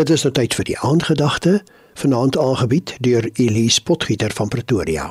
[0.00, 1.58] Dit is nou tyd vir die aandgedagte,
[2.00, 5.10] vanaand aangebied deur Elise Potgieter van Pretoria.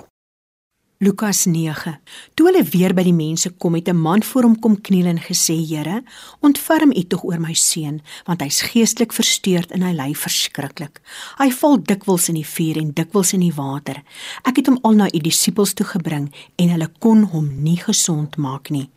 [0.98, 1.94] Lukas 9.
[2.34, 5.20] Toe hulle weer by die mense kom, het 'n man voor hom kom kniel en
[5.22, 6.02] gesê: "Here,
[6.40, 11.02] ontferm U tog oor my seun, want hy's geestelik versteurd en hy ly verskriklik.
[11.38, 14.02] Hy val dikwels in die vuur en dikwels in die water.
[14.44, 18.38] Ek het hom al na U disippels toe gebring en hulle kon hom nie gesond
[18.38, 18.90] maak nie."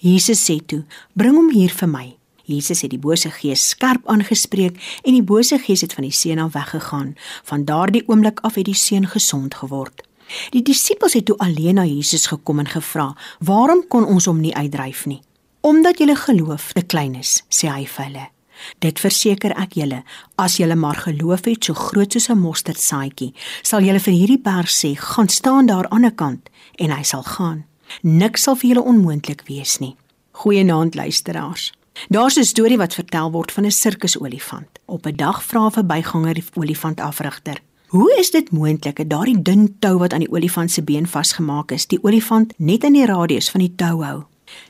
[0.00, 0.84] Jesus sê toe:
[1.16, 2.19] "Bring hom hier vir my."
[2.50, 6.38] Jesus het die bose gees skerp aangespreek en die bose gees het van die seun
[6.38, 7.14] af weggegaan.
[7.44, 10.02] Van daardie oomblik af het die seun gesond geword.
[10.54, 14.54] Die disippels het toe alleen na Jesus gekom en gevra: "Waarom kon ons hom nie
[14.54, 15.22] uitdryf nie?"
[15.60, 18.28] "Omdat julle geloof te klein is," sê hy vir hulle.
[18.78, 20.02] Dit verseker ek julle,
[20.36, 24.68] as julle maar geloof het so groot soos 'n mosterdsaadjie, sal julle vir hierdie berg
[24.68, 27.64] sê: "Gaan staan daar aan die kant," en hy sal gaan.
[28.02, 29.96] Niks sal vir julle onmoontlik wees nie.
[30.32, 31.72] Goeienaand luisteraars.
[32.08, 34.68] Daar's 'n storie wat vertel word van 'n sirkusolifant.
[34.84, 39.76] Op 'n dag vra 'n verbyganger die olifantafrigter: "Hoe is dit moontlik dat daardie dun
[39.78, 43.50] tou wat aan die olifant se been vasgemaak is, die olifant net in die radius
[43.50, 44.24] van die tou hou?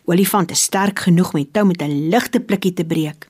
[0.05, 3.29] Olifant is sterk genoeg om die tou met 'n ligte plikkie te breek."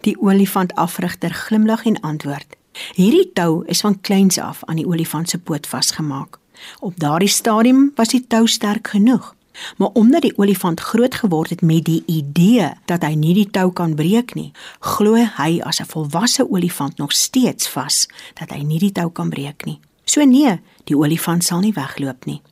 [0.00, 2.56] Die olifantafrigter glimlag en antwoord:
[2.94, 6.38] "Hierdie tou is van kleins af aan die olifant se poot vasgemaak.
[6.80, 9.34] Op daardie stadium was die tou sterk genoeg."
[9.76, 13.72] Maar omdat die olifant groot geword het met die idee dat hy nie die tou
[13.72, 18.78] kan breek nie, glo hy as 'n volwasse olifant nog steeds vas dat hy nie
[18.78, 19.80] die tou kan breek nie.
[20.04, 22.42] So nee, die olifant sal nie wegloop nie.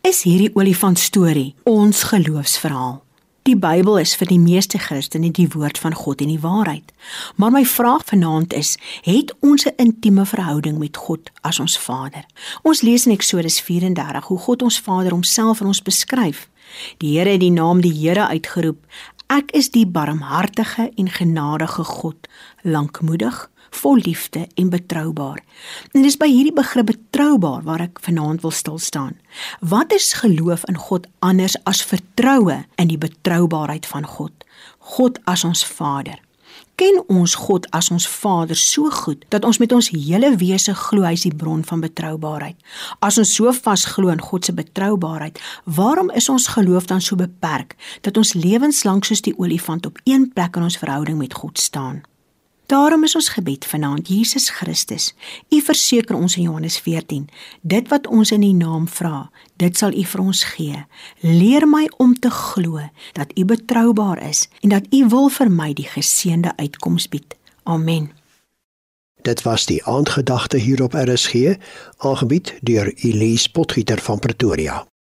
[0.00, 3.05] Is hierdie olifant storie ons geloofsverhaal?
[3.46, 6.88] Die Bybel is vir die meeste Christene die woord van God en die waarheid.
[7.38, 8.72] Maar my vraag vanaand is:
[9.06, 12.26] het ons 'n intieme verhouding met God as ons Vader?
[12.62, 16.48] Ons lees in Eksodus 34 hoe God ons Vader homself aan ons beskryf.
[16.98, 18.78] Die Here het die naam die Here uitgeroep:
[19.26, 22.28] Ek is die barmhartige en genadige God,
[22.62, 25.40] lankmoedig, vol liefde en betroubaar.
[25.92, 29.16] En dis by hierdie begrip betroubaar waar ek vanaand wil stil staan.
[29.60, 34.46] Wat is geloof in God anders as vertroue in die betroubaarheid van God?
[34.94, 36.22] God as ons Vader.
[36.76, 41.06] Ken ons God as ons Vader so goed dat ons met ons hele wese glo
[41.06, 42.58] hy is die bron van betroubaarheid.
[43.00, 47.16] As ons so vas glo in God se betroubaarheid, waarom is ons geloof dan so
[47.16, 51.58] beperk dat ons lewenslank soos die olifant op een plek in ons verhouding met God
[51.58, 52.04] staan?
[52.66, 55.14] Daarom is ons gebed vanaand Jesus Christus.
[55.54, 57.28] U verseker ons in Johannes 14,
[57.62, 60.82] dit wat ons in U naam vra, dit sal U vir ons gee.
[61.22, 62.82] Leer my om te glo
[63.14, 67.38] dat U betroubaar is en dat U wil vir my die geseënde uitkoms bied.
[67.62, 68.10] Amen.
[69.22, 71.56] Dit was die aandgedagte hier op RSG,
[71.98, 74.86] aangebied deur Elise Potgieter van Pretoria.